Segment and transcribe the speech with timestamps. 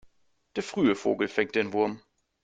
[0.55, 2.01] Der frühe Vogel fängt den Wurm.